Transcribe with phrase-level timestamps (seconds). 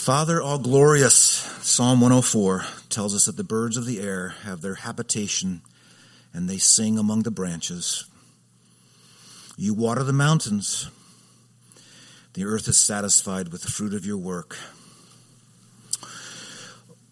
[0.00, 1.14] Father, all glorious,
[1.60, 5.60] Psalm 104 tells us that the birds of the air have their habitation
[6.32, 8.06] and they sing among the branches.
[9.58, 10.88] You water the mountains.
[12.32, 14.56] The earth is satisfied with the fruit of your work.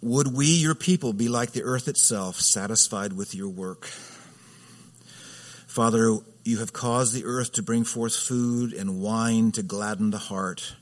[0.01, 3.85] Would we, your people, be like the earth itself, satisfied with your work?
[5.67, 10.17] Father, you have caused the earth to bring forth food and wine to gladden the
[10.17, 10.75] heart.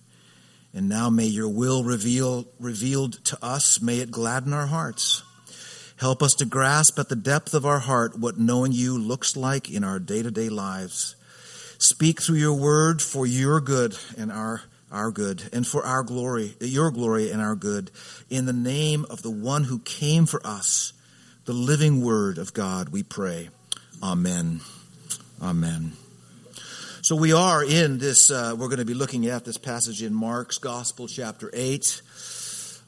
[0.76, 5.22] And now may your will reveal, revealed to us, may it gladden our hearts.
[5.96, 9.70] Help us to grasp at the depth of our heart what knowing you looks like
[9.70, 11.16] in our day to day lives.
[11.78, 14.60] Speak through your word for your good and our,
[14.92, 17.90] our good, and for our glory, your glory and our good,
[18.28, 20.92] in the name of the one who came for us,
[21.46, 23.48] the living word of God, we pray.
[24.02, 24.60] Amen.
[25.40, 25.92] Amen.
[27.06, 30.12] So we are in this, uh, we're going to be looking at this passage in
[30.12, 32.02] Mark's Gospel, chapter 8.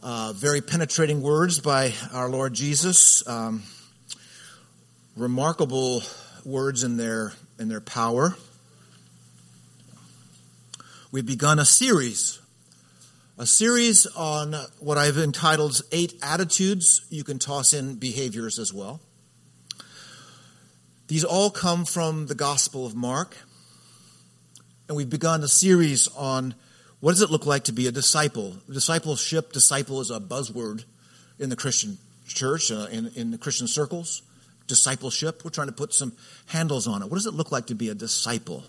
[0.03, 3.25] Uh, very penetrating words by our Lord Jesus.
[3.29, 3.63] Um,
[5.17, 6.03] remarkable
[6.45, 8.35] words in their, in their power.
[11.13, 12.41] We've begun a series,
[13.39, 17.07] a series on what I've entitled Eight Attitudes.
[17.09, 19.01] You can toss in behaviors as well.
[21.07, 23.37] These all come from the Gospel of Mark
[24.89, 26.55] and we've begun a series on
[27.01, 28.57] what does it look like to be a disciple.
[28.71, 30.85] Discipleship, disciple is a buzzword
[31.39, 34.23] in the Christian church, uh, in, in the Christian circles.
[34.67, 36.13] Discipleship, we're trying to put some
[36.47, 37.11] handles on it.
[37.11, 38.65] What does it look like to be a disciple?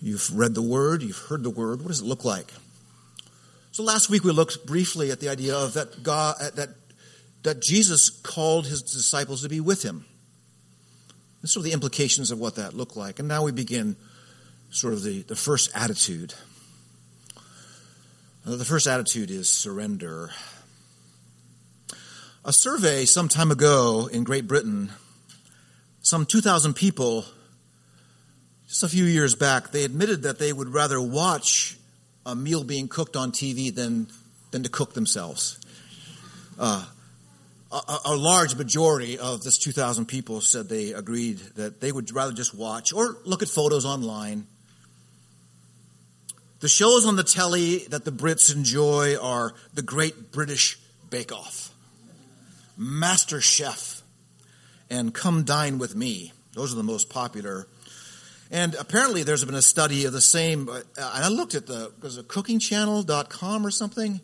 [0.00, 1.80] You've read the word, you've heard the word.
[1.80, 2.52] What does it look like?
[3.72, 6.70] So last week we looked briefly at the idea of that God that
[7.42, 10.04] that Jesus called his disciples to be with him.
[11.42, 13.20] And of the implications of what that looked like.
[13.20, 13.96] And now we begin
[14.70, 16.34] sort of the, the first attitude.
[18.46, 20.30] Uh, the first attitude is surrender.
[22.44, 24.92] A survey some time ago in Great Britain,
[26.00, 27.24] some 2,000 people,
[28.68, 31.76] just a few years back, they admitted that they would rather watch
[32.24, 34.06] a meal being cooked on TV than,
[34.52, 35.58] than to cook themselves.
[36.58, 36.84] Uh,
[37.72, 42.32] a, a, large majority of this 2,000 people said they agreed that they would rather
[42.32, 44.46] just watch or look at photos online
[46.60, 50.78] the shows on the telly that the Brits enjoy are the Great British
[51.10, 51.70] Bake Off,
[52.76, 54.02] Master Chef,
[54.88, 56.32] and Come Dine with Me.
[56.54, 57.66] Those are the most popular.
[58.50, 60.68] And apparently, there's been a study of the same.
[60.68, 64.20] Uh, and I looked at the was it cookingchannel.com or something.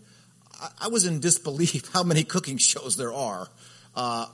[0.81, 3.49] I, was in disbelief how many cooking shows there are.
[3.97, 4.27] Uh,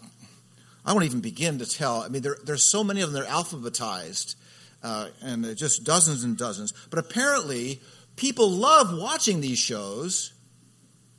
[0.85, 2.03] I won't even begin to tell.
[2.03, 3.23] I mean, there, there's so many of them.
[3.23, 4.37] They're alphabetized,
[4.83, 6.73] uh, and just dozens and dozens.
[6.91, 7.81] But apparently,
[8.17, 10.33] people love watching these shows,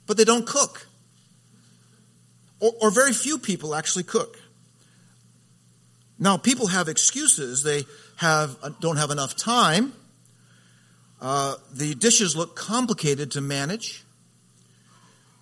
[0.05, 0.87] but they don't cook.
[2.59, 4.39] Or, or very few people actually cook.
[6.17, 7.63] Now, people have excuses.
[7.63, 7.85] They
[8.17, 9.93] have, uh, don't have enough time.
[11.21, 14.03] Uh, the dishes look complicated to manage.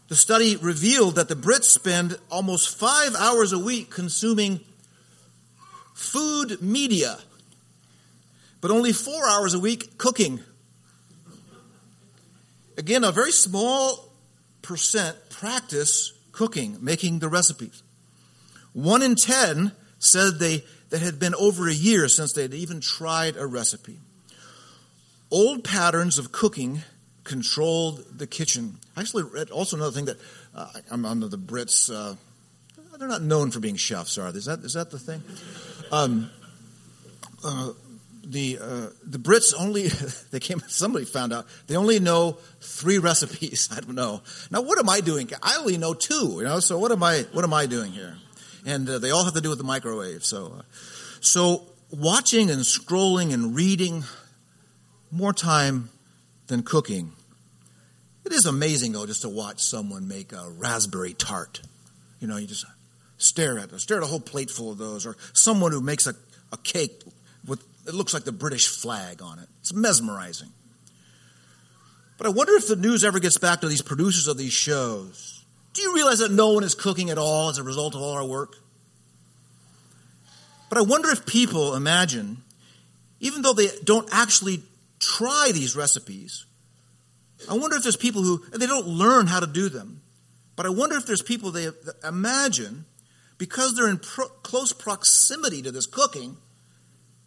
[0.07, 4.61] The study revealed that the Brits spend almost five hours a week consuming
[5.93, 7.17] food media,
[8.67, 10.41] but only four hours a week cooking.
[12.77, 14.11] Again, a very small
[14.61, 17.81] percent practice cooking, making the recipes.
[18.73, 22.81] One in ten said they that had been over a year since they had even
[22.81, 23.99] tried a recipe.
[25.31, 26.81] Old patterns of cooking
[27.23, 28.79] controlled the kitchen.
[28.97, 30.17] I actually, read also another thing that
[30.53, 31.89] uh, I'm under the Brits.
[31.89, 32.17] Uh,
[32.99, 34.39] they're not known for being chefs, are they?
[34.39, 35.23] Is that is that the thing?
[35.89, 36.29] Um,
[37.45, 37.71] uh,
[38.29, 39.87] the uh, the Brits only
[40.31, 43.69] they came somebody found out they only know three recipes.
[43.75, 44.21] I don't know.
[44.51, 45.29] Now what am I doing?
[45.41, 46.35] I only know two.
[46.37, 48.17] You know, so what am I what am I doing here?
[48.65, 50.25] And uh, they all have to do with the microwave.
[50.25, 50.61] So uh,
[51.21, 54.03] so watching and scrolling and reading
[55.09, 55.89] more time
[56.47, 57.13] than cooking.
[58.25, 61.61] It is amazing though just to watch someone make a raspberry tart.
[62.19, 62.65] You know, you just
[63.17, 66.07] stare at it, stare at a whole plate full of those, or someone who makes
[66.07, 66.15] a,
[66.51, 67.03] a cake
[67.87, 69.47] it looks like the British flag on it.
[69.61, 70.49] It's mesmerizing.
[72.17, 75.45] But I wonder if the news ever gets back to these producers of these shows.
[75.73, 78.13] Do you realize that no one is cooking at all as a result of all
[78.13, 78.55] our work?
[80.69, 82.37] But I wonder if people imagine,
[83.19, 84.63] even though they don't actually
[84.99, 86.45] try these recipes,
[87.49, 90.01] I wonder if there's people who, they don't learn how to do them,
[90.55, 91.69] but I wonder if there's people they
[92.03, 92.85] imagine,
[93.37, 96.37] because they're in pro- close proximity to this cooking,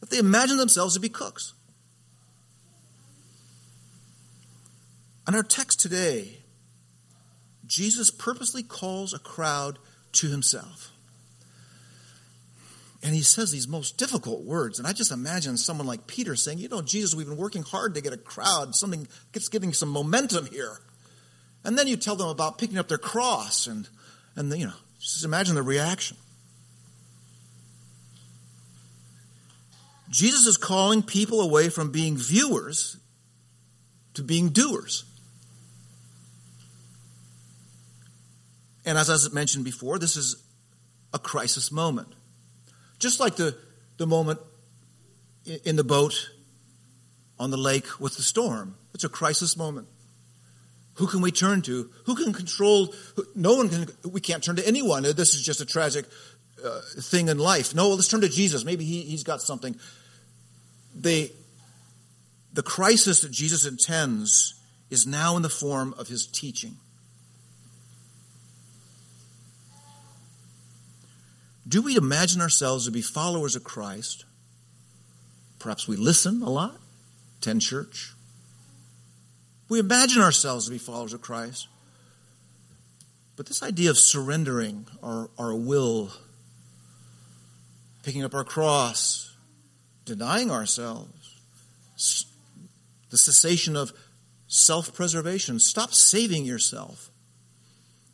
[0.01, 1.55] that they imagine themselves to be cooks.
[5.29, 6.41] In our text today
[7.71, 9.79] Jesus purposely calls a crowd
[10.13, 10.91] to himself.
[13.03, 14.79] And he says these most difficult words.
[14.79, 17.95] And I just imagine someone like Peter saying, You know, Jesus, we've been working hard
[17.95, 20.81] to get a crowd, something gets getting some momentum here.
[21.65, 23.89] And then you tell them about picking up their cross and,
[24.35, 26.17] and you know, just imagine the reaction.
[30.11, 32.97] Jesus is calling people away from being viewers
[34.15, 35.05] to being doers.
[38.85, 40.37] And as I mentioned before, this is
[41.15, 42.09] a crisis moment.
[42.99, 43.57] Just like the,
[43.99, 44.41] the moment
[45.65, 46.31] in the boat
[47.39, 48.77] on the lake with the storm.
[48.95, 49.89] It's a crisis moment.
[50.95, 51.89] Who can we turn to?
[52.05, 52.95] Who can control?
[53.35, 53.87] No one can.
[54.05, 55.05] We can't turn to anyone.
[55.05, 56.05] This is just a tragic
[56.63, 57.75] uh, thing in life.
[57.75, 58.65] No, let's turn to Jesus.
[58.65, 59.77] Maybe he, he's got something.
[61.01, 61.33] The,
[62.53, 64.55] the crisis that Jesus intends
[64.91, 66.77] is now in the form of his teaching.
[71.67, 74.27] Do we imagine ourselves to be followers of Christ?
[75.59, 76.77] Perhaps we listen a lot,
[77.39, 78.13] attend church.
[79.71, 81.69] We imagine ourselves to be followers of Christ.
[83.37, 86.13] But this idea of surrendering our, our will,
[88.03, 89.30] picking up our cross,
[90.05, 91.41] denying ourselves,
[93.11, 93.93] the cessation of
[94.49, 97.11] self preservation, stop saving yourself.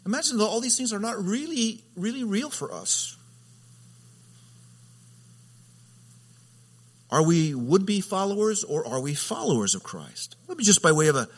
[0.05, 3.17] Imagine that all these things are not really, really real for us.
[7.11, 10.37] Are we would be followers or are we followers of Christ?
[10.49, 11.29] Maybe just by way of a,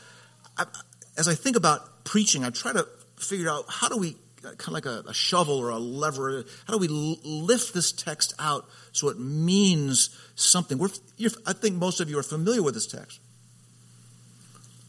[1.17, 2.87] as I think about preaching, I try to
[3.17, 6.73] figure out how do we, kind of like a, a shovel or a lever, how
[6.73, 10.81] do we lift this text out so it means something?
[11.47, 13.21] I think most of you are familiar with this text.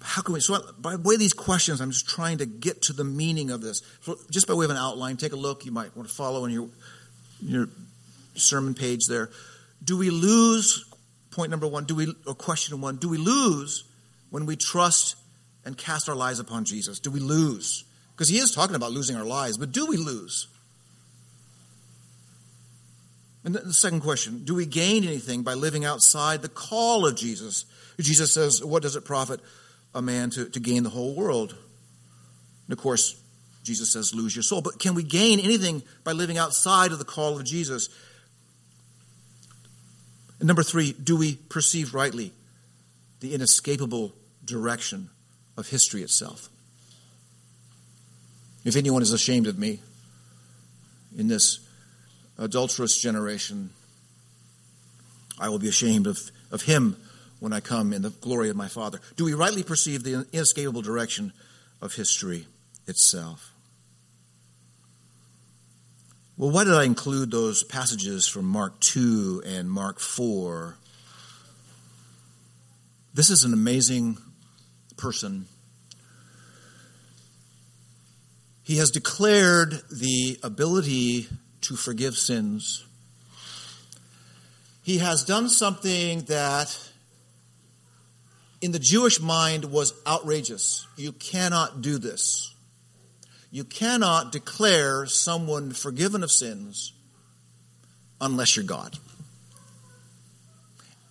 [0.01, 2.93] How can we, so by way of these questions, I'm just trying to get to
[2.93, 3.81] the meaning of this.
[4.01, 5.65] So just by way of an outline, take a look.
[5.65, 6.69] You might want to follow in your,
[7.41, 7.67] your
[8.35, 9.29] sermon page there
[9.83, 10.85] do we lose,
[11.31, 13.83] point number one, do we, or question one, do we lose
[14.29, 15.15] when we trust
[15.65, 16.99] and cast our lives upon Jesus?
[16.99, 17.85] Do we lose?
[18.19, 20.47] Because he is talking about losing our lives, but do we lose?
[23.45, 27.63] And the second question, do we gain anything by living outside the call of Jesus?
[27.97, 29.39] Jesus says, what does it profit
[29.95, 31.55] a man to, to gain the whole world?
[32.67, 33.17] And of course,
[33.63, 34.59] Jesus says, lose your soul.
[34.59, 37.87] But can we gain anything by living outside of the call of Jesus?
[40.39, 42.33] And number three, do we perceive rightly
[43.21, 44.13] the inescapable
[44.43, 45.09] direction
[45.55, 46.49] of history itself?
[48.69, 49.79] If anyone is ashamed of me
[51.17, 51.59] in this
[52.37, 53.71] adulterous generation,
[55.39, 56.19] I will be ashamed of,
[56.51, 56.95] of him
[57.39, 58.99] when I come in the glory of my Father.
[59.15, 61.33] Do we rightly perceive the inescapable direction
[61.81, 62.45] of history
[62.85, 63.51] itself?
[66.37, 70.75] Well, why did I include those passages from Mark 2 and Mark 4?
[73.15, 74.19] This is an amazing
[74.95, 75.47] person.
[78.69, 81.25] He has declared the ability
[81.61, 82.85] to forgive sins.
[84.83, 86.77] He has done something that
[88.61, 90.85] in the Jewish mind was outrageous.
[90.97, 92.53] You cannot do this.
[93.49, 96.93] You cannot declare someone forgiven of sins
[98.21, 98.99] unless you're God.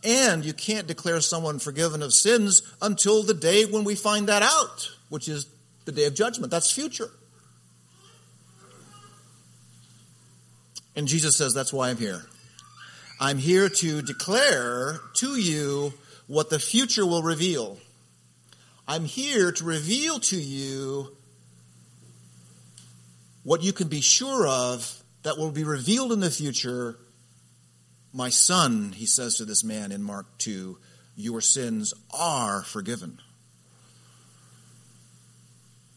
[0.04, 4.42] And you can't declare someone forgiven of sins until the day when we find that
[4.42, 5.48] out, which is
[5.86, 6.52] the day of judgment.
[6.52, 7.10] That's future.
[10.98, 12.24] And Jesus says, That's why I'm here.
[13.20, 15.92] I'm here to declare to you
[16.26, 17.78] what the future will reveal.
[18.88, 21.16] I'm here to reveal to you
[23.44, 26.98] what you can be sure of that will be revealed in the future.
[28.12, 30.78] My son, he says to this man in Mark 2,
[31.14, 33.20] your sins are forgiven.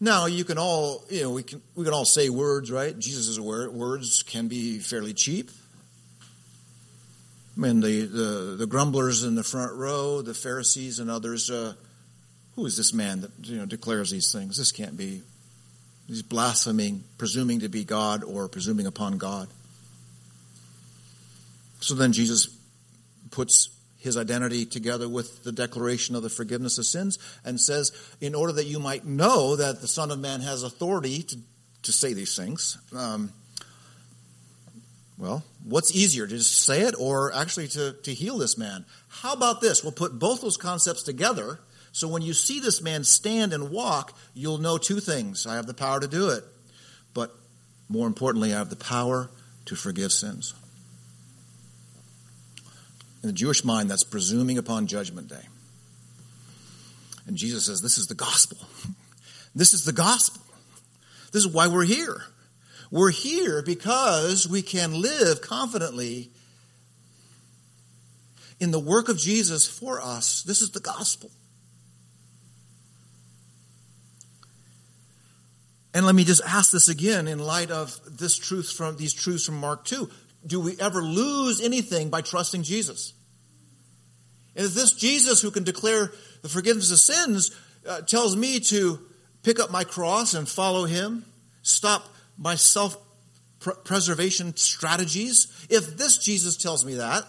[0.04, 2.98] Now you can all, you know, we can we can all say words, right?
[2.98, 5.52] Jesus' is words can be fairly cheap.
[7.56, 11.74] I mean, the, the, the grumblers in the front row, the Pharisees and others, uh,
[12.56, 14.58] who is this man that you know declares these things?
[14.58, 15.22] This can't be
[16.08, 19.48] He's blaspheming, presuming to be God or presuming upon God.
[21.80, 22.48] So then Jesus
[23.30, 23.70] puts
[24.02, 28.52] his identity together with the declaration of the forgiveness of sins and says, in order
[28.54, 31.38] that you might know that the Son of Man has authority to,
[31.84, 33.32] to say these things, um,
[35.18, 38.86] well, what's easier, to just say it or actually to, to heal this man?
[39.08, 39.84] How about this?
[39.84, 41.60] We'll put both those concepts together
[41.92, 45.46] So when you see this man stand and walk, you'll know two things.
[45.46, 46.44] I have the power to do it,
[47.14, 47.36] but
[47.90, 49.30] more importantly, I have the power
[49.66, 50.54] to forgive sins.
[53.24, 55.48] In the Jewish mind, that's presuming upon Judgment Day.
[57.28, 58.58] And Jesus says, This is the gospel.
[59.54, 60.42] This is the gospel.
[61.34, 62.22] This is why we're here.
[62.90, 66.30] We're here because we can live confidently
[68.62, 70.44] in the work of Jesus for us.
[70.44, 71.32] This is the gospel.
[75.94, 79.46] And let me just ask this again in light of this truth from these truths
[79.46, 80.10] from Mark 2.
[80.46, 83.14] Do we ever lose anything by trusting Jesus?
[84.56, 87.52] And if this Jesus who can declare the forgiveness of sins
[87.88, 89.00] uh, tells me to
[89.44, 91.26] pick up my cross and follow him,
[91.62, 92.08] stop
[92.38, 92.98] my self
[93.60, 97.24] preservation strategies, if this Jesus tells me that,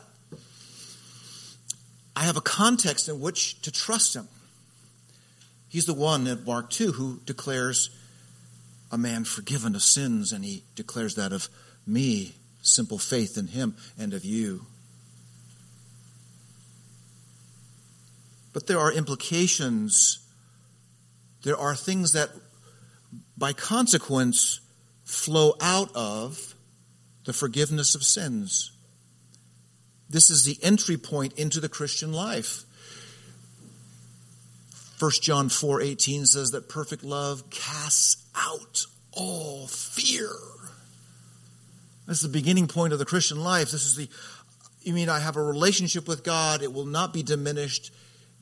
[2.16, 4.28] I have a context in which to trust him.
[5.69, 7.90] He's the one in Mark 2 who declares
[8.90, 11.49] a man forgiven of sins, and he declares that of
[11.87, 14.64] me, simple faith in him, and of you.
[18.52, 20.19] But there are implications.
[21.42, 22.31] There are things that,
[23.37, 24.61] by consequence,
[25.04, 26.54] flow out of
[27.25, 28.73] the forgiveness of sins.
[30.09, 32.64] This is the entry point into the Christian life.
[34.99, 40.31] 1 John 4:18 says that perfect love casts out all fear.
[42.06, 43.71] That's the beginning point of the Christian life.
[43.71, 44.09] This is the
[44.82, 47.92] you mean I have a relationship with God, it will not be diminished.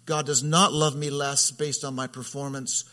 [0.06, 2.84] God does not love me less based on my performance.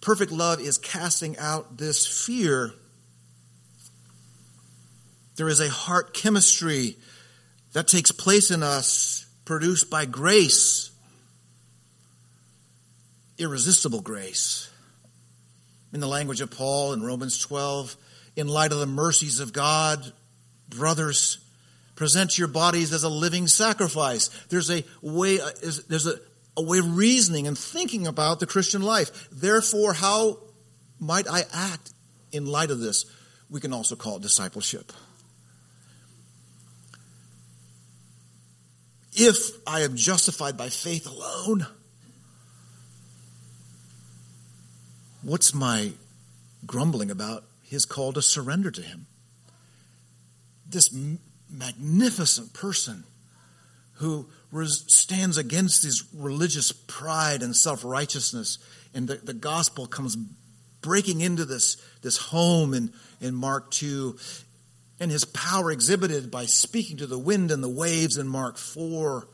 [0.00, 2.72] Perfect love is casting out this fear.
[5.36, 6.96] There is a heart chemistry
[7.72, 10.90] that takes place in us, produced by grace,
[13.38, 14.70] irresistible grace
[15.92, 17.96] in the language of Paul in Romans 12,
[18.36, 20.12] in light of the mercies of God,
[20.68, 21.38] brothers,
[21.94, 24.28] present your bodies as a living sacrifice.
[24.48, 25.50] There's a way, uh,
[25.88, 26.14] there's a,
[26.56, 29.28] a way of reasoning and thinking about the Christian life.
[29.30, 30.38] Therefore, how
[30.98, 31.92] might I act
[32.32, 33.04] in light of this?
[33.50, 34.92] We can also call it discipleship.
[39.12, 41.66] If I am justified by faith alone,
[45.22, 45.92] What's my
[46.64, 49.06] grumbling about his call to surrender to him?
[50.68, 50.94] This
[51.48, 53.04] magnificent person
[53.94, 54.28] who
[54.66, 58.58] stands against his religious pride and self righteousness,
[58.92, 60.16] and the, the gospel comes
[60.80, 64.16] breaking into this, this home in, in Mark 2,
[64.98, 69.28] and his power exhibited by speaking to the wind and the waves in Mark 4.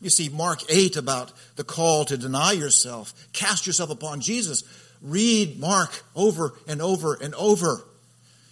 [0.00, 4.62] You see, Mark 8 about the call to deny yourself, cast yourself upon Jesus
[5.02, 7.84] read Mark over and over and over.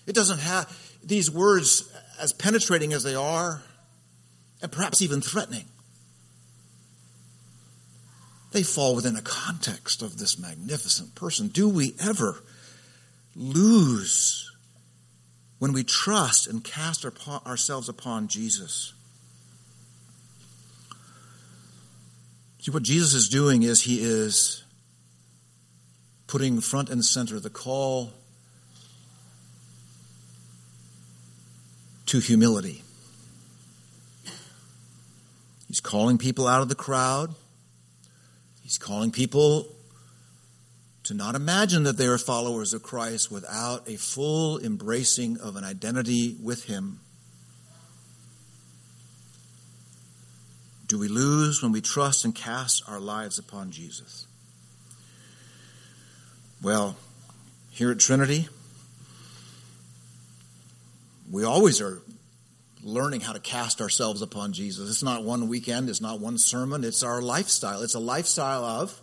[0.07, 0.71] It doesn't have
[1.03, 3.63] these words as penetrating as they are,
[4.63, 5.65] and perhaps even threatening.
[8.53, 11.49] They fall within a context of this magnificent person.
[11.49, 12.43] Do we ever
[13.35, 14.51] lose
[15.59, 17.13] when we trust and cast our,
[17.47, 18.93] ourselves upon Jesus?
[22.61, 24.64] See, what Jesus is doing is he is
[26.27, 28.13] putting front and center the call
[32.07, 32.83] to humility.
[35.69, 37.35] He's calling people out of the crowd.
[38.63, 39.67] He's calling people
[41.05, 45.65] to not imagine that they are followers of Christ without a full embracing of an
[45.65, 47.01] identity with Him.
[50.87, 54.27] Do we lose when we trust and cast our lives upon Jesus?
[56.63, 56.97] Well,
[57.71, 58.49] here at Trinity,
[61.31, 62.01] we always are
[62.83, 64.89] learning how to cast ourselves upon Jesus.
[64.89, 67.83] It's not one weekend, it's not one sermon, it's our lifestyle.
[67.83, 69.01] It's a lifestyle of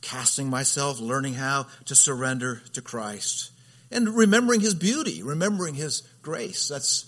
[0.00, 3.52] casting myself, learning how to surrender to Christ,
[3.90, 6.68] and remembering his beauty, remembering his grace.
[6.68, 7.06] That's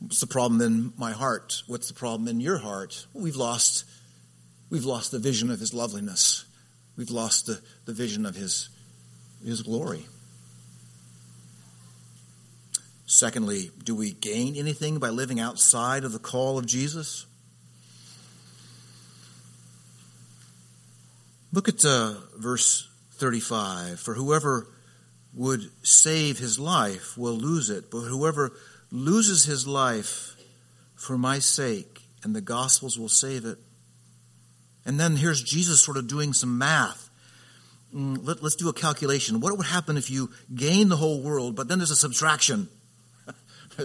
[0.00, 1.62] what's the problem in my heart?
[1.66, 3.06] What's the problem in your heart?
[3.14, 3.84] We've lost
[4.68, 6.44] we've lost the vision of his loveliness.
[6.96, 8.68] We've lost the, the vision of his,
[9.44, 10.06] his glory.
[13.06, 17.26] Secondly, do we gain anything by living outside of the call of Jesus?
[21.52, 24.00] Look at uh, verse 35.
[24.00, 24.66] For whoever
[25.34, 28.52] would save his life will lose it, but whoever
[28.90, 30.36] loses his life
[30.94, 33.58] for my sake and the gospel's will save it
[34.84, 37.08] And then here's Jesus sort of doing some math.
[37.94, 39.40] Mm, let, us do a calculation.
[39.40, 42.68] What would happen if you gain the whole world, but then there's a subtraction?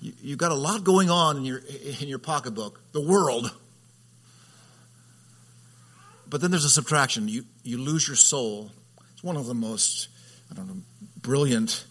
[0.00, 1.58] you, have got a lot going on in your,
[2.00, 3.50] in your pocketbook, the world.
[6.28, 7.28] But then there's a subtraction.
[7.28, 8.70] You, you lose your soul.
[9.12, 10.08] It's one of the most,
[10.50, 10.82] I don't know,
[11.20, 11.84] brilliant,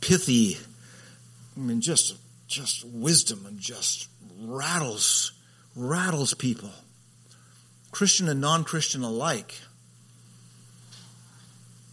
[0.00, 0.58] pithy,
[1.56, 4.08] I mean, just, just wisdom and just
[4.40, 5.32] rattles,
[5.74, 6.70] rattles people.
[7.90, 9.54] Christian and non Christian alike.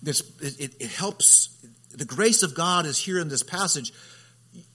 [0.04, 1.50] This, it, it helps.
[1.92, 3.94] The grace of God is here in this passage.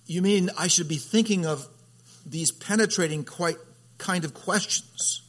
[0.07, 1.67] You mean I should be thinking of
[2.27, 3.57] these penetrating, quite
[3.99, 5.23] kind of questions?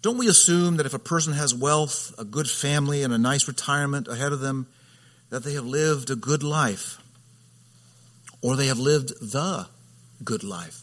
[0.00, 3.48] Don't we assume that if a person has wealth, a good family, and a nice
[3.48, 4.68] retirement ahead of them,
[5.30, 6.98] that they have lived a good life?
[8.40, 9.66] Or they have lived the
[10.24, 10.82] good life?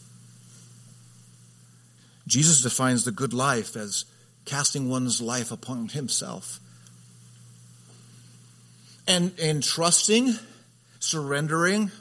[2.26, 4.04] Jesus defines the good life as
[4.44, 6.60] casting one's life upon himself.
[9.06, 10.34] And, and trusting,
[10.98, 11.92] surrendering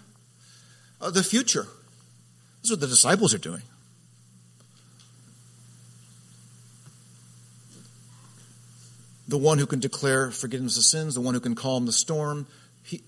[0.99, 1.67] uh, the future.
[2.61, 3.61] This is what the disciples are doing.
[9.27, 12.47] The one who can declare forgiveness of sins, the one who can calm the storm,
[12.83, 13.03] he,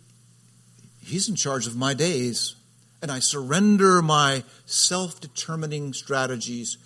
[1.04, 2.56] he's in charge of my days.
[3.02, 6.78] And I surrender my self determining strategies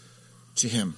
[0.55, 0.95] to Him.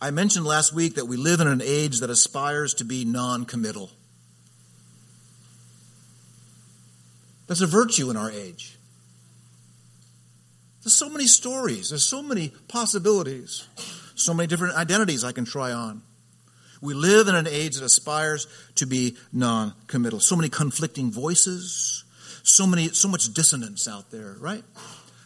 [0.00, 3.44] I mentioned last week that we live in an age that aspires to be non
[3.44, 3.90] committal.
[7.46, 8.78] There's a virtue in our age.
[10.82, 13.68] There's so many stories, there's so many possibilities,
[14.16, 16.02] so many different identities I can try on.
[16.82, 20.18] We live in an age that aspires to be non committal.
[20.20, 22.04] So many conflicting voices,
[22.42, 24.64] so many so much dissonance out there, right?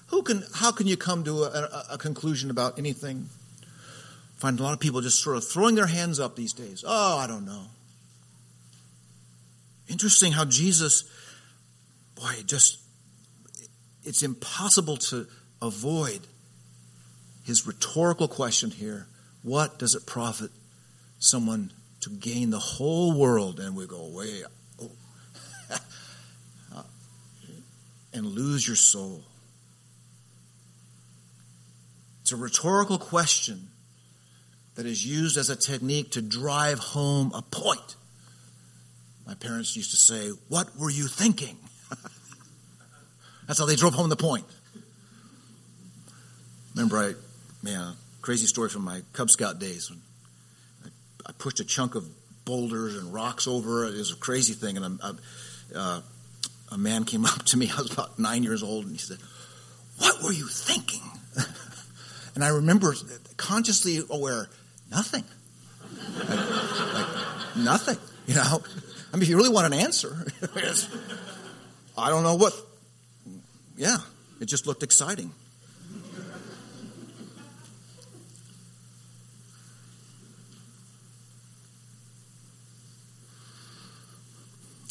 [0.09, 3.29] Who can, how can you come to a, a conclusion about anything?
[4.37, 6.85] Find a lot of people just sort of throwing their hands up these days.
[6.87, 7.65] Oh, I don't know.
[9.89, 11.05] Interesting how Jesus,
[12.17, 12.79] boy, it just,
[14.05, 15.27] it's impossible to
[15.63, 16.21] avoid
[17.45, 19.07] his rhetorical question here
[19.43, 20.51] what does it profit
[21.27, 23.61] someone to gain the whole world?
[23.61, 24.43] And we go, way,
[24.81, 24.91] oh,
[28.13, 29.25] and lose your soul.
[32.23, 33.69] It's a rhetorical question
[34.75, 37.97] that is used as a technique to drive home a point.
[39.27, 41.57] My parents used to say, What were you thinking?
[43.47, 44.45] That's how they drove home the point.
[46.75, 47.15] Remember, I,
[47.63, 49.91] man, crazy story from my Cub Scout days.
[49.91, 50.01] When
[51.27, 52.07] I, pushed a chunk of
[52.45, 53.95] boulders and rocks over it.
[53.97, 54.77] Was a crazy thing.
[54.77, 55.17] And a,
[55.75, 56.01] uh,
[56.73, 59.19] a man came up to me, I was about nine years old, and he said,
[59.99, 61.03] What were you thinking?
[62.37, 62.95] And I remember
[63.39, 64.51] consciously aware,
[64.91, 65.25] nothing.
[66.19, 67.07] like, like,
[67.57, 68.63] nothing, you know?
[69.11, 70.27] I mean, if you really want an answer,
[71.97, 72.53] I don't know what.
[73.79, 73.97] Yeah,
[74.39, 75.33] it just looked exciting.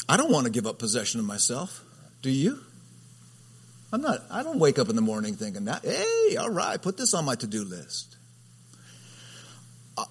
[0.08, 1.82] I don't want to give up possession of myself.
[2.22, 2.60] Do you?
[3.92, 6.96] I'm not, I don't wake up in the morning thinking that, hey, all right, put
[6.96, 8.16] this on my to do list.
[9.96, 10.04] Uh,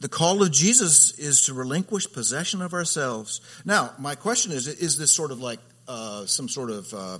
[0.00, 3.40] the call of Jesus is to relinquish possession of ourselves.
[3.64, 5.58] Now, my question is is this sort of like
[5.88, 7.18] uh, some sort of, uh,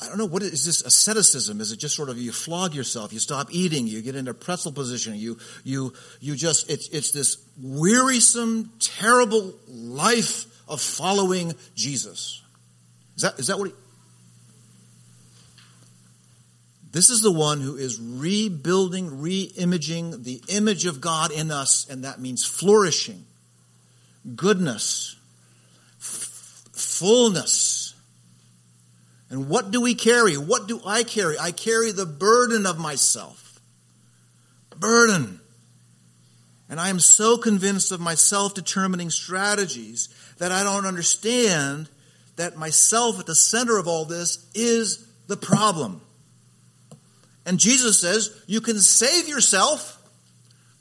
[0.00, 1.60] I don't know, what is this asceticism?
[1.60, 4.34] Is it just sort of you flog yourself, you stop eating, you get into a
[4.34, 12.42] pretzel position, you, you, you just, it's, it's this wearisome, terrible life of following Jesus?
[13.16, 13.74] Is that, is that what he,
[16.90, 22.04] This is the one who is rebuilding, re-imaging the image of God in us, and
[22.04, 23.24] that means flourishing,
[24.34, 25.16] goodness,
[26.00, 27.94] f- fullness.
[29.30, 30.34] And what do we carry?
[30.36, 31.38] What do I carry?
[31.38, 33.60] I carry the burden of myself.
[34.78, 35.40] Burden.
[36.68, 41.88] And I am so convinced of my self determining strategies that I don't understand
[42.36, 46.00] that myself at the center of all this is the problem.
[47.46, 49.94] And Jesus says, you can save yourself.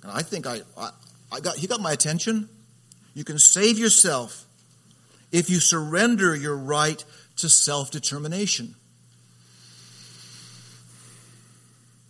[0.03, 0.89] And I think I, I,
[1.31, 2.49] I got, he got my attention.
[3.13, 4.45] You can save yourself
[5.31, 7.03] if you surrender your right
[7.37, 8.75] to self determination.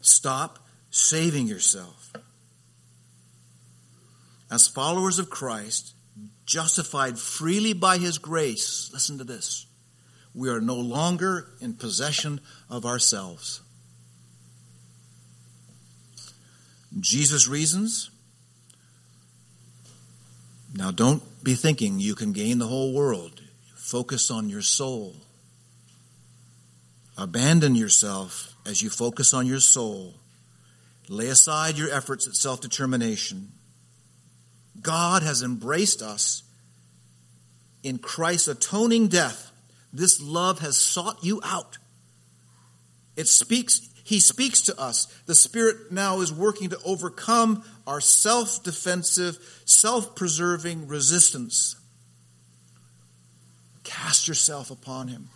[0.02, 0.60] Stop
[0.90, 2.07] saving yourself.
[4.50, 5.94] As followers of Christ,
[6.46, 9.66] justified freely by his grace, listen to this.
[10.34, 13.62] we are no longer in possession of ourselves.
[17.00, 18.12] Jesus reasons.
[20.74, 23.42] Now, don't be thinking you can gain the whole world.
[23.76, 25.16] Focus on your soul.
[27.18, 30.16] Abandon yourself as you focus on your soul.
[31.10, 33.54] Lay aside your efforts at self determination.
[34.82, 36.44] God has embraced us
[37.84, 39.52] in Christ's atoning death.
[39.94, 41.78] This love has sought you out.
[43.16, 45.06] It speaks, He speaks to us.
[45.26, 51.76] The Spirit now is working to overcome our self defensive, self preserving resistance.
[53.84, 55.30] Cast yourself upon Him.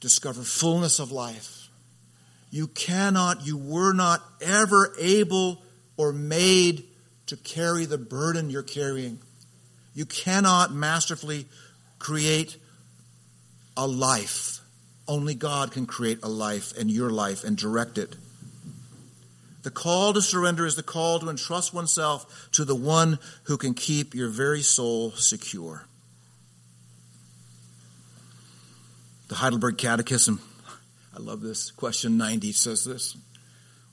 [0.00, 1.68] Discover fullness of life.
[2.50, 5.62] You cannot, you were not ever able
[5.96, 6.84] or made
[7.26, 9.18] to carry the burden you're carrying.
[9.94, 11.46] You cannot masterfully
[11.98, 12.56] create
[13.76, 14.60] a life.
[15.08, 18.16] Only God can create a life and your life and direct it.
[19.62, 23.74] The call to surrender is the call to entrust oneself to the one who can
[23.74, 25.86] keep your very soul secure.
[29.28, 30.40] The Heidelberg Catechism,
[31.16, 31.72] I love this.
[31.72, 33.16] Question 90 says this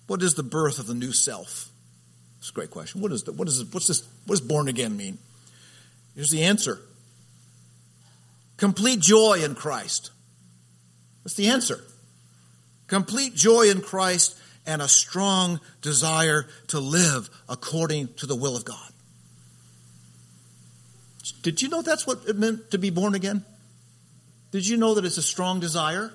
[0.06, 1.72] What is the birth of the new self?
[2.43, 2.99] It's a great question.
[2.99, 5.17] What is the, what is what's this what does born again mean?
[6.13, 6.77] Here's the answer.
[8.58, 10.12] Complete joy in Christ.
[11.23, 11.82] That's the answer.
[12.88, 18.65] Complete joy in Christ and a strong desire to live according to the will of
[18.65, 18.91] God.
[21.43, 23.45] Did you know that's what it meant to be born again?
[24.51, 26.12] Did you know that it's a strong desire?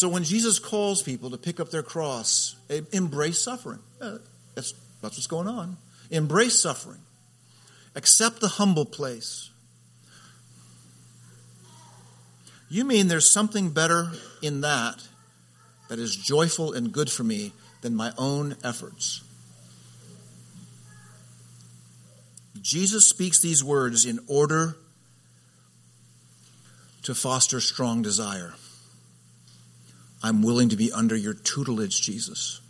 [0.00, 2.56] So when Jesus calls people to pick up their cross,
[2.90, 3.80] embrace suffering.
[4.00, 4.16] Uh,
[4.54, 5.76] that's, that's what's going on.
[6.10, 7.02] Embrace suffering.
[7.94, 9.50] Accept the humble place.
[12.70, 15.06] You mean there's something better in that
[15.90, 19.22] that is joyful and good for me than my own efforts?
[22.62, 24.78] Jesus speaks these words in order
[27.02, 28.54] to foster strong desire.
[30.22, 32.60] I'm willing to be under your tutelage, Jesus.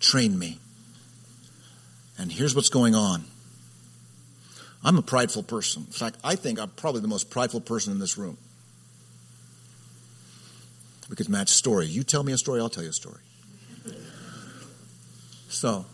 [0.00, 0.58] Train me.
[2.18, 3.24] And here's what's going on.
[4.84, 5.84] I'm a prideful person.
[5.86, 8.36] In fact, I think I'm probably the most prideful person in this room.
[11.08, 11.86] We could match story.
[11.86, 13.20] You tell me a story, I'll tell you a story.
[15.48, 15.84] So,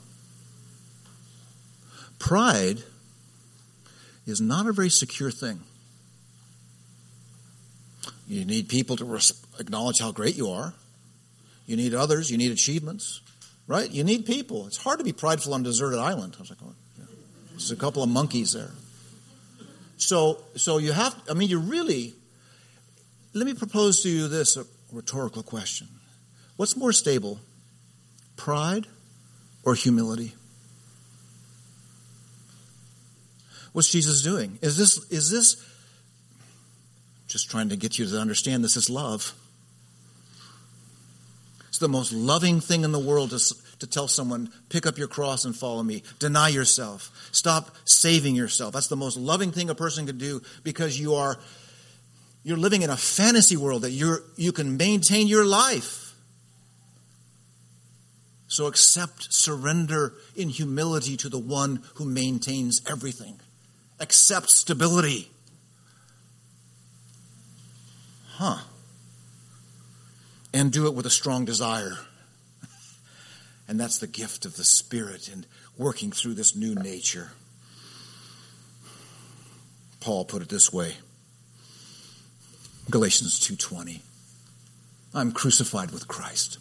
[2.18, 2.82] pride
[4.26, 5.60] is not a very secure thing.
[8.28, 9.20] You need people to
[9.58, 10.74] acknowledge how great you are.
[11.66, 12.30] You need others.
[12.30, 13.22] You need achievements,
[13.66, 13.90] right?
[13.90, 14.66] You need people.
[14.66, 16.36] It's hard to be prideful on a deserted island.
[16.36, 17.04] I was like, oh, yeah.
[17.50, 18.70] there's a couple of monkeys there.
[19.96, 21.16] So, so you have.
[21.28, 22.14] I mean, you really.
[23.32, 24.58] Let me propose to you this
[24.92, 25.88] rhetorical question:
[26.56, 27.40] What's more stable,
[28.36, 28.86] pride
[29.64, 30.34] or humility?
[33.72, 34.58] What's Jesus doing?
[34.62, 35.56] Is this is this
[37.28, 39.34] just trying to get you to understand this is love.
[41.68, 45.06] It's the most loving thing in the world to, to tell someone, pick up your
[45.06, 46.02] cross and follow me.
[46.18, 47.28] Deny yourself.
[47.30, 48.72] Stop saving yourself.
[48.72, 51.38] That's the most loving thing a person can do because you are
[52.42, 56.14] you're living in a fantasy world that you're you can maintain your life.
[58.46, 63.38] So accept surrender in humility to the one who maintains everything.
[64.00, 65.28] Accept stability.
[68.38, 68.58] Huh.
[70.54, 71.98] And do it with a strong desire.
[73.66, 75.44] And that's the gift of the Spirit and
[75.76, 77.32] working through this new nature.
[79.98, 80.98] Paul put it this way.
[82.88, 84.02] Galatians 2:20.
[85.12, 86.58] I'm crucified with Christ.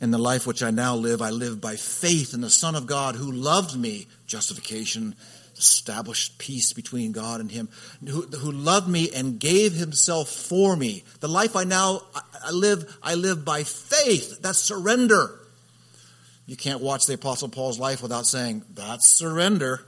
[0.00, 2.86] In the life which I now live, I live by faith in the Son of
[2.86, 5.14] God who loved me, justification,
[5.60, 7.68] established peace between God and him,
[8.06, 11.04] who, who loved me and gave himself for me.
[11.20, 12.02] The life I now
[12.42, 14.40] I live, I live by faith.
[14.40, 15.38] That's surrender.
[16.46, 19.84] You can't watch the Apostle Paul's life without saying, that's surrender.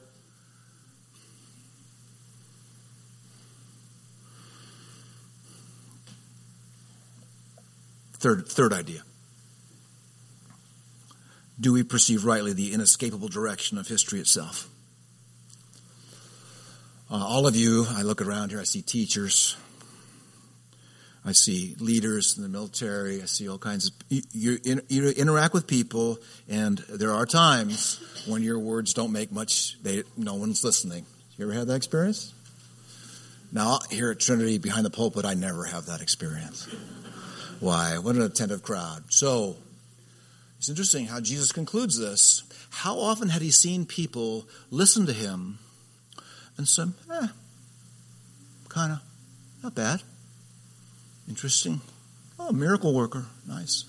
[8.14, 9.02] Third, third idea.
[11.60, 14.68] Do we perceive rightly the inescapable direction of history itself?
[17.12, 19.54] Uh, all of you, I look around here, I see teachers.
[21.26, 23.20] I see leaders in the military.
[23.20, 26.16] I see all kinds of you, you interact with people,
[26.48, 29.76] and there are times when your words don't make much.
[29.82, 31.04] They, no one's listening.
[31.36, 32.32] You ever had that experience?
[33.52, 36.64] Now here at Trinity behind the pulpit, I never have that experience.
[37.60, 37.98] Why?
[37.98, 39.12] What an attentive crowd.
[39.12, 39.56] So
[40.56, 42.42] it's interesting how Jesus concludes this.
[42.70, 45.58] How often had he seen people listen to him
[46.56, 47.28] and some, "Eh,
[48.68, 49.00] kind of,
[49.62, 50.02] not bad."
[51.28, 51.80] Interesting.
[52.38, 53.26] Oh, miracle worker.
[53.46, 53.84] Nice.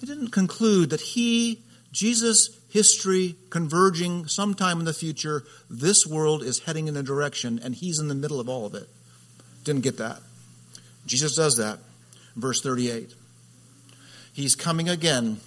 [0.00, 1.60] They didn't conclude that he,
[1.92, 7.74] Jesus, history converging sometime in the future, this world is heading in a direction and
[7.74, 8.88] he's in the middle of all of it.
[9.64, 10.20] Didn't get that.
[11.06, 11.78] Jesus does that.
[12.34, 13.14] Verse 38.
[14.32, 15.40] He's coming again,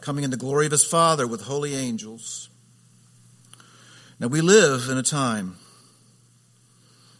[0.00, 2.47] coming in the glory of his Father with holy angels.
[4.20, 5.56] Now we live in a time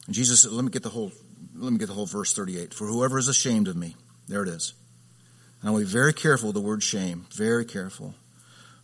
[0.08, 1.12] and Jesus let me get the whole,
[1.54, 2.72] let me get the whole verse 38.
[2.72, 3.94] For whoever is ashamed of me,
[4.26, 4.72] there it is.
[5.60, 8.14] And I will be very careful with the word shame, very careful.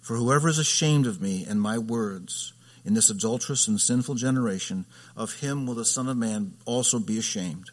[0.03, 2.53] For whoever is ashamed of me and my words
[2.85, 4.85] in this adulterous and sinful generation,
[5.17, 7.71] of him will the Son of Man also be ashamed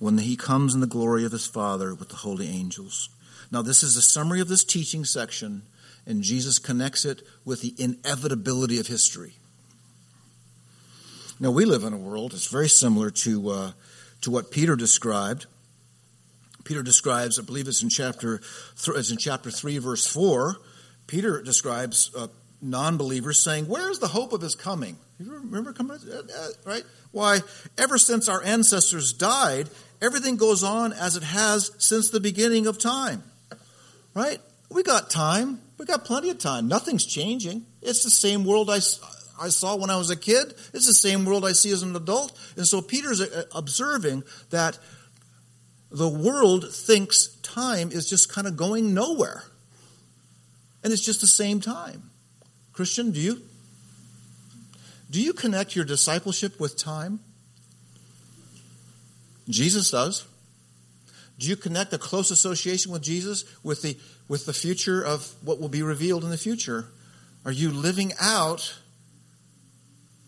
[0.00, 3.08] when he comes in the glory of his Father with the holy angels.
[3.52, 5.62] Now, this is a summary of this teaching section,
[6.06, 9.34] and Jesus connects it with the inevitability of history.
[11.40, 13.72] Now, we live in a world that's very similar to, uh,
[14.22, 15.46] to what Peter described.
[16.64, 18.38] Peter describes, I believe it's in chapter,
[18.82, 20.56] th- it's in chapter 3, verse 4.
[21.06, 22.28] Peter describes uh,
[22.62, 24.96] non believers saying, Where is the hope of his coming?
[25.18, 26.84] You remember coming, uh, uh, right?
[27.12, 27.40] Why,
[27.78, 29.68] ever since our ancestors died,
[30.00, 33.22] everything goes on as it has since the beginning of time.
[34.14, 34.40] Right?
[34.70, 35.60] We got time.
[35.78, 36.68] We got plenty of time.
[36.68, 37.66] Nothing's changing.
[37.82, 38.78] It's the same world I,
[39.40, 40.54] I saw when I was a kid.
[40.72, 42.38] It's the same world I see as an adult.
[42.56, 44.78] And so Peter's uh, observing that
[45.90, 49.44] the world thinks time is just kind of going nowhere.
[50.82, 52.10] And it's just the same time.
[52.72, 53.42] Christian, do you
[55.10, 57.20] do you connect your discipleship with time?
[59.48, 60.26] Jesus does.
[61.38, 65.60] Do you connect a close association with Jesus with the with the future of what
[65.60, 66.86] will be revealed in the future?
[67.44, 68.74] Are you living out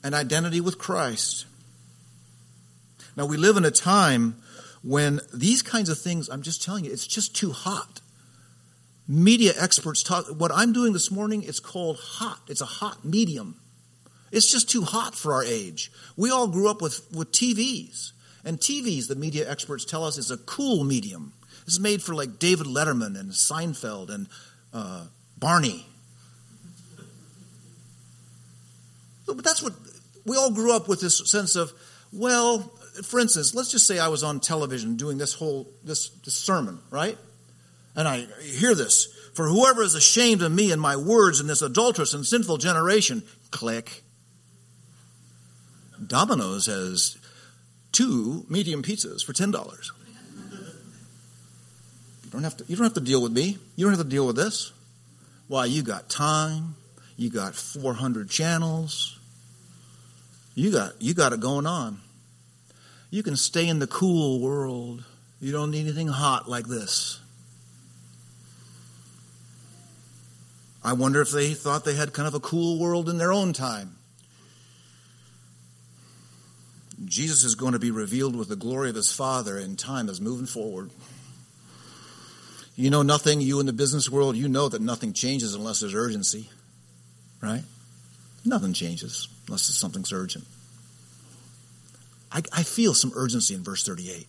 [0.06, 1.46] an identity with Christ.
[3.16, 4.36] Now, we live in a time
[4.84, 8.00] when these kinds of things, I'm just telling you, it's just too hot.
[9.08, 12.38] Media experts talk, what I'm doing this morning, it's called hot.
[12.46, 13.56] It's a hot medium.
[14.30, 15.90] It's just too hot for our age.
[16.16, 18.12] We all grew up with, with TVs.
[18.46, 21.32] And TVs, the media experts tell us, is a cool medium.
[21.64, 24.28] This is made for like David Letterman and Seinfeld and
[24.72, 25.06] uh,
[25.36, 25.84] Barney.
[29.26, 29.72] But that's what
[30.24, 31.72] we all grew up with this sense of,
[32.12, 32.60] well,
[33.02, 36.78] for instance, let's just say I was on television doing this whole this, this sermon,
[36.88, 37.18] right?
[37.96, 39.08] And I hear this.
[39.34, 43.24] For whoever is ashamed of me and my words in this adulterous and sinful generation,
[43.50, 44.04] click.
[46.06, 47.18] Domino's has
[47.96, 49.90] two medium pizzas for ten dollars.
[52.24, 53.58] You don't have to you don't have to deal with me.
[53.74, 54.72] You don't have to deal with this.
[55.48, 56.74] Why, you got time,
[57.16, 59.18] you got 400 channels,
[60.54, 62.00] you got you got it going on.
[63.10, 65.04] You can stay in the cool world.
[65.40, 67.20] You don't need anything hot like this.
[70.84, 73.52] I wonder if they thought they had kind of a cool world in their own
[73.52, 73.95] time.
[77.06, 80.20] Jesus is going to be revealed with the glory of his Father, and time is
[80.20, 80.90] moving forward.
[82.74, 85.94] You know nothing, you in the business world, you know that nothing changes unless there's
[85.94, 86.50] urgency,
[87.40, 87.62] right?
[88.44, 90.44] Nothing changes unless something's urgent.
[92.30, 94.26] I, I feel some urgency in verse 38.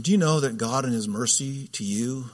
[0.00, 2.26] Do you know that God in His mercy to you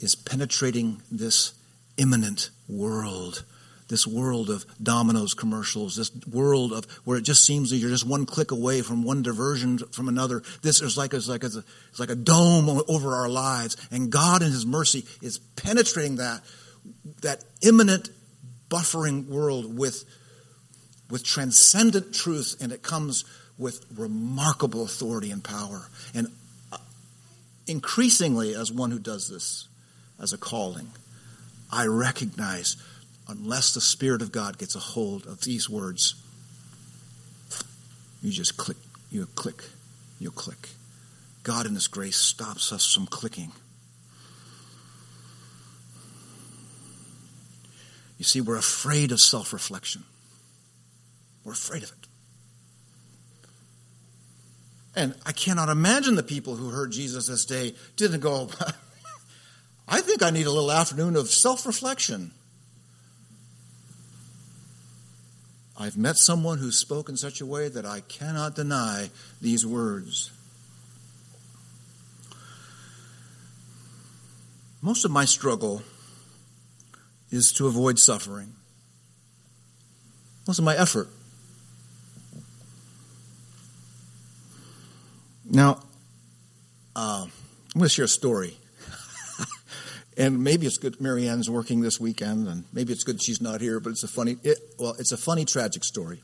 [0.00, 1.52] is penetrating this
[1.96, 3.44] immanent world?
[3.92, 8.06] This world of Domino's commercials, this world of where it just seems that you're just
[8.06, 10.42] one click away from one diversion from another.
[10.62, 14.40] This is like it's like a, it's like a dome over our lives, and God
[14.40, 16.40] in His mercy is penetrating that
[17.20, 18.08] that immanent
[18.70, 20.06] buffering world with
[21.10, 23.26] with transcendent truth, and it comes
[23.58, 25.90] with remarkable authority and power.
[26.14, 26.28] And
[26.72, 26.78] uh,
[27.66, 29.68] increasingly, as one who does this
[30.18, 30.88] as a calling,
[31.70, 32.78] I recognize
[33.28, 36.14] unless the Spirit of God gets a hold of these words,
[38.22, 38.76] you just click,
[39.10, 39.62] you click,
[40.18, 40.70] you click.
[41.42, 43.52] God in His grace stops us from clicking.
[48.18, 50.04] You see, we're afraid of self reflection.
[51.44, 52.06] We're afraid of it.
[54.94, 58.50] And I cannot imagine the people who heard Jesus this day didn't go,
[59.88, 62.32] I think I need a little afternoon of self reflection.
[65.78, 70.30] I've met someone who spoke in such a way that I cannot deny these words.
[74.82, 75.82] Most of my struggle
[77.30, 78.52] is to avoid suffering.
[80.46, 81.08] Most of my effort.
[85.48, 85.80] Now,
[86.96, 87.30] uh, I'm
[87.78, 88.56] going to share a story.
[90.16, 93.80] And maybe it's good Marianne's working this weekend, and maybe it's good she's not here,
[93.80, 96.22] but it's a funny, it, well, it's a funny, tragic story.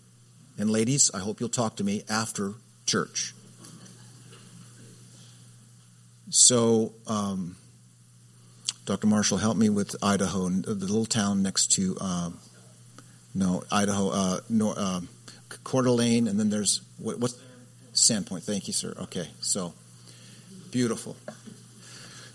[0.58, 2.54] And ladies, I hope you'll talk to me after
[2.86, 3.34] church.
[6.30, 7.56] So, um,
[8.84, 9.06] Dr.
[9.06, 12.30] Marshall helped me with Idaho, the little town next to, uh,
[13.34, 15.00] no, Idaho, uh, nor, uh,
[15.64, 17.38] Coeur d'Alene, and then there's, what, what's
[17.94, 18.42] Sandpoint.
[18.42, 18.94] Thank you, sir.
[19.02, 19.74] Okay, so
[20.70, 21.16] beautiful.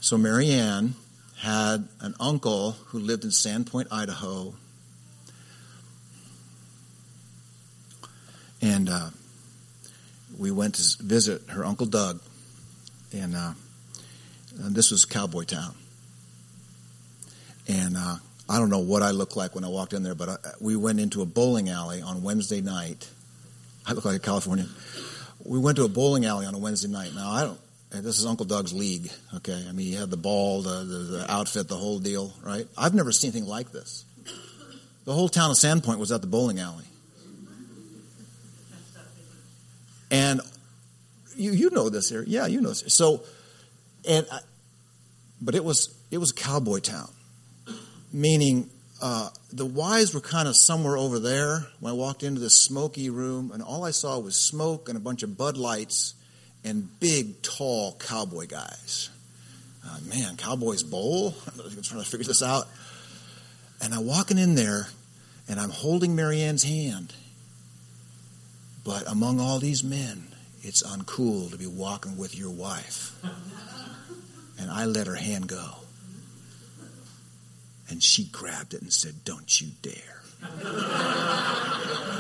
[0.01, 0.95] So Marianne
[1.43, 4.53] had an uncle who lived in Sandpoint, Idaho,
[8.61, 9.09] and uh,
[10.39, 12.21] we went to visit her uncle Doug,
[13.11, 13.51] and, uh,
[14.57, 15.75] and this was Cowboy Town.
[17.67, 18.15] And uh,
[18.47, 20.77] I don't know what I looked like when I walked in there, but I, we
[20.77, 23.09] went into a bowling alley on Wednesday night.
[23.85, 24.69] I look like a Californian.
[25.43, 27.13] We went to a bowling alley on a Wednesday night.
[27.13, 27.59] Now I don't.
[28.01, 29.11] This is Uncle Doug's league.
[29.35, 32.33] Okay, I mean he had the ball, the, the, the outfit, the whole deal.
[32.43, 32.67] Right?
[32.77, 34.05] I've never seen anything like this.
[35.05, 36.85] The whole town of Sandpoint was at the bowling alley,
[40.09, 40.41] and
[41.35, 42.23] you you know this here.
[42.25, 42.83] Yeah, you know this.
[42.87, 43.23] So,
[44.07, 44.39] and I,
[45.41, 47.09] but it was it was a cowboy town
[48.13, 48.69] meaning
[49.01, 53.09] uh, the wives were kind of somewhere over there when I walked into this smoky
[53.09, 56.13] room, and all I saw was smoke and a bunch of Bud Lights
[56.63, 59.09] and big, tall cowboy guys.
[59.85, 61.35] Uh, man, Cowboys Bowl?
[61.59, 62.67] I'm trying to figure this out.
[63.81, 64.87] And I'm walking in there,
[65.49, 67.13] and I'm holding Marianne's hand.
[68.85, 70.27] But among all these men,
[70.61, 73.11] it's uncool to be walking with your wife.
[74.59, 75.77] And I let her hand go.
[77.89, 80.21] And she grabbed it and said, Don't you dare.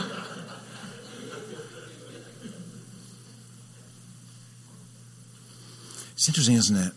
[6.23, 6.93] it's interesting, isn't it?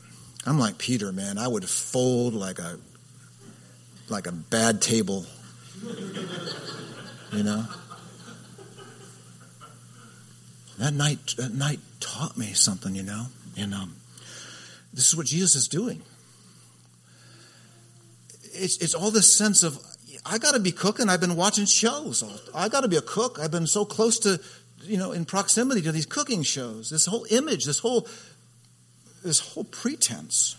[0.47, 1.37] I'm like Peter, man.
[1.37, 2.79] I would fold like a
[4.09, 5.27] like a bad table.
[7.33, 7.65] You know?
[10.79, 13.27] That night that night taught me something, you know?
[13.59, 13.97] And um,
[14.95, 16.03] this is what Jesus is doing
[18.59, 19.79] it's, it's all this sense of,
[20.25, 21.09] I got to be cooking.
[21.09, 22.25] I've been watching shows.
[22.55, 23.39] I got to be a cook.
[23.41, 24.41] I've been so close to,
[24.83, 26.91] you know, in proximity to these cooking shows.
[26.91, 28.09] This whole image, this whole,
[29.27, 30.57] this whole pretense.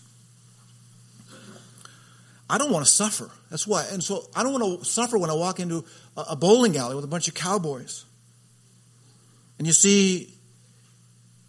[2.49, 3.29] I don't want to suffer.
[3.49, 3.85] That's why.
[3.91, 5.83] And so I don't want to suffer when I walk into
[6.15, 8.05] a bowling alley with a bunch of cowboys.
[9.57, 10.33] And you see,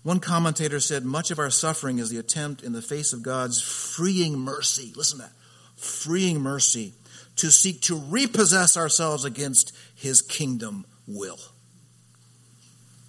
[0.02, 3.61] one commentator said, much of our suffering is the attempt in the face of God's
[3.61, 4.92] freeing mercy.
[4.96, 5.33] Listen to that
[5.76, 6.92] freeing mercy
[7.37, 11.38] to seek to repossess ourselves against his kingdom will.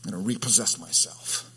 [0.06, 1.50] I'm going to repossess myself.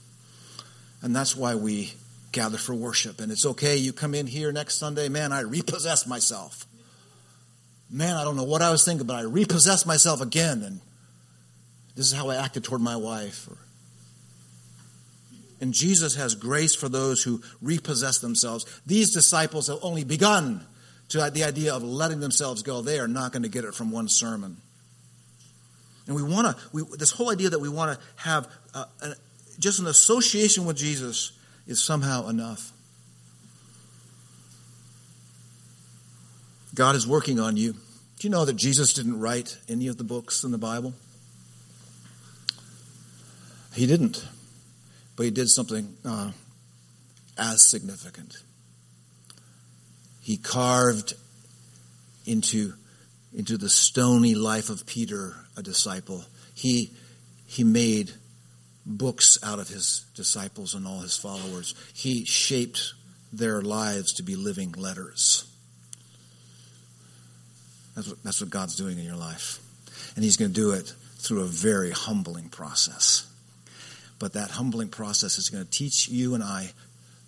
[1.02, 1.92] And that's why we
[2.32, 3.20] gather for worship.
[3.20, 6.66] And it's okay, you come in here next Sunday, man, I repossess myself.
[7.90, 10.62] Man, I don't know what I was thinking, but I repossess myself again.
[10.62, 10.80] And
[11.94, 13.48] this is how I acted toward my wife.
[15.60, 18.64] And Jesus has grace for those who repossess themselves.
[18.86, 20.66] These disciples have only begun
[21.10, 23.90] to the idea of letting themselves go, they are not going to get it from
[23.90, 24.56] one sermon.
[26.06, 28.86] And we want to, this whole idea that we want to have uh,
[29.58, 31.32] just an association with Jesus
[31.66, 32.72] is somehow enough.
[36.74, 37.72] God is working on you.
[37.72, 40.94] Do you know that Jesus didn't write any of the books in the Bible?
[43.74, 44.24] He didn't.
[45.16, 46.32] But he did something uh,
[47.36, 48.36] as significant
[50.22, 51.14] he carved
[52.24, 52.74] into,
[53.34, 56.24] into the stony life of Peter, a disciple.
[56.54, 56.92] He,
[57.46, 58.12] he made
[58.84, 61.74] books out of his disciples and all his followers.
[61.94, 62.94] He shaped
[63.32, 65.48] their lives to be living letters.
[67.94, 69.60] That's what, that's what God's doing in your life.
[70.14, 73.26] And he's going to do it through a very humbling process.
[74.18, 76.70] But that humbling process is going to teach you and I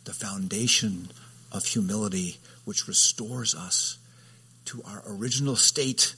[0.04, 1.10] the foundation
[1.52, 3.98] of humility which restores us
[4.66, 6.14] to our original state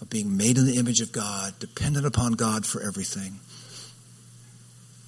[0.00, 3.40] of being made in the image of God, dependent upon God for everything,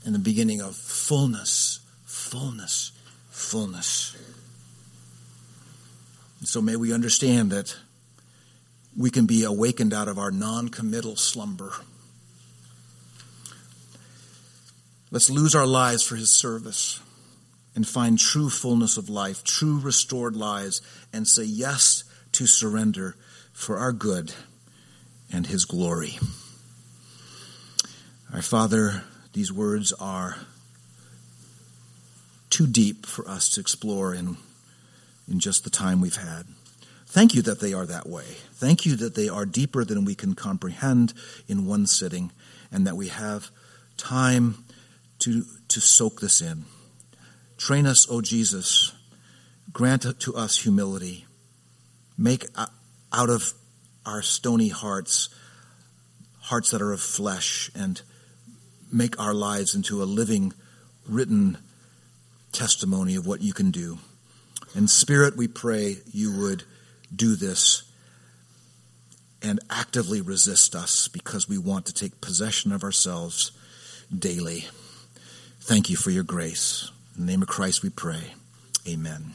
[0.06, 2.92] and the beginning of fullness, fullness,
[3.28, 4.16] fullness.
[6.38, 7.76] And so may we understand that
[8.96, 11.72] we can be awakened out of our non committal slumber.
[15.10, 17.00] Let's lose our lives for his service
[17.74, 20.80] and find true fullness of life, true restored lives,
[21.12, 23.16] and say yes to surrender
[23.52, 24.32] for our good
[25.32, 26.18] and his glory.
[28.32, 29.02] Our Father,
[29.36, 30.34] these words are
[32.48, 34.38] too deep for us to explore in,
[35.30, 36.46] in just the time we've had.
[37.04, 38.24] Thank you that they are that way.
[38.54, 41.12] Thank you that they are deeper than we can comprehend
[41.48, 42.32] in one sitting,
[42.72, 43.50] and that we have
[43.98, 44.64] time
[45.18, 46.64] to, to soak this in.
[47.58, 48.94] Train us, O Jesus.
[49.70, 51.26] Grant to us humility.
[52.16, 53.52] Make out of
[54.06, 55.28] our stony hearts
[56.40, 58.00] hearts that are of flesh and
[58.92, 60.52] make our lives into a living,
[61.08, 61.58] written
[62.52, 63.98] testimony of what you can do.
[64.74, 66.64] In spirit, we pray you would
[67.14, 67.82] do this
[69.42, 73.52] and actively resist us because we want to take possession of ourselves
[74.16, 74.66] daily.
[75.60, 76.90] Thank you for your grace.
[77.16, 78.34] In the name of Christ we pray.
[78.88, 79.34] Amen.